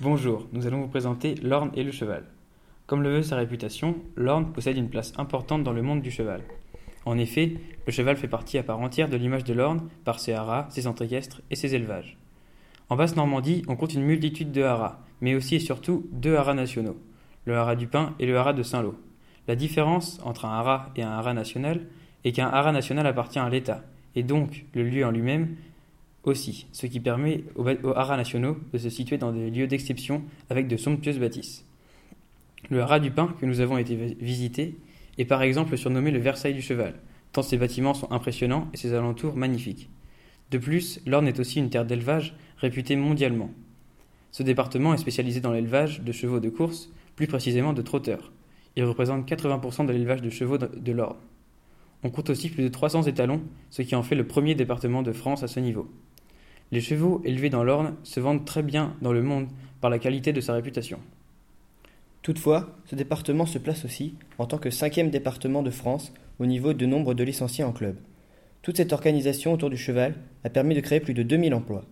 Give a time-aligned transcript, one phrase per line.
[0.00, 2.22] Bonjour, nous allons vous présenter l'Orne et le cheval.
[2.86, 6.42] Comme le veut sa réputation, l'Orne possède une place importante dans le monde du cheval.
[7.04, 10.34] En effet, le cheval fait partie à part entière de l'image de l'Orne par ses
[10.34, 12.16] haras, ses centres équestres et ses élevages.
[12.90, 16.96] En Basse-Normandie, on compte une multitude de haras, mais aussi et surtout deux haras nationaux,
[17.44, 18.94] le haras du Pin et le haras de Saint-Lô.
[19.48, 21.80] La différence entre un haras et un haras national
[22.22, 23.82] est qu'un haras national appartient à l'État,
[24.14, 25.56] et donc le lieu en lui-même
[26.28, 30.68] aussi, ce qui permet aux, haras nationaux de se situer dans des lieux d'exception avec
[30.68, 31.64] de somptueuses bâtisses.
[32.70, 34.76] Le haras du Pin que nous avons été visiter
[35.18, 36.94] est par exemple surnommé le Versailles du cheval,
[37.32, 39.88] tant ses bâtiments sont impressionnants et ses alentours magnifiques.
[40.50, 43.50] De plus, l'Orne est aussi une terre d'élevage réputée mondialement.
[44.30, 48.32] Ce département est spécialisé dans l'élevage de chevaux de course, plus précisément de trotteurs.
[48.76, 51.16] Il représente 80% de l'élevage de chevaux de l'Orne.
[52.04, 55.12] On compte aussi plus de 300 étalons, ce qui en fait le premier département de
[55.12, 55.90] France à ce niveau.
[56.70, 59.48] Les chevaux élevés dans l'Orne se vendent très bien dans le monde
[59.80, 61.00] par la qualité de sa réputation.
[62.22, 66.74] Toutefois, ce département se place aussi en tant que cinquième département de France au niveau
[66.74, 67.96] de nombre de licenciés en club.
[68.60, 71.84] Toute cette organisation autour du cheval a permis de créer plus de 2000 emplois.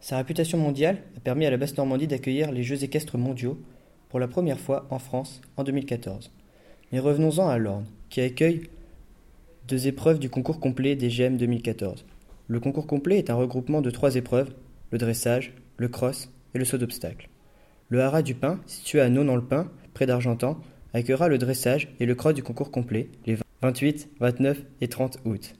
[0.00, 3.58] Sa réputation mondiale a permis à la Basse-Normandie d'accueillir les Jeux équestres mondiaux
[4.08, 6.30] pour la première fois en France en 2014.
[6.92, 8.62] Mais revenons-en à l'Orne, qui accueille
[9.66, 12.04] deux épreuves du concours complet des GM 2014.
[12.46, 14.52] Le concours complet est un regroupement de trois épreuves,
[14.90, 17.30] le dressage, le cross et le saut d'obstacle.
[17.88, 20.58] Le haras du Pin, situé à Nonan-le-Pin, près d'Argentan,
[20.92, 25.54] accueillera le dressage et le cross du concours complet les 28, 29 et 30 août.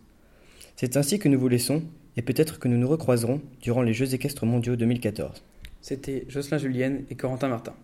[0.77, 1.82] C'est ainsi que nous vous laissons,
[2.18, 5.42] et peut-être que nous nous recroiserons durant les Jeux équestres mondiaux 2014.
[5.80, 7.74] C'était Jocelyn Julienne et Corentin Martin.